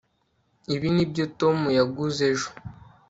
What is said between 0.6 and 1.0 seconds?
ibi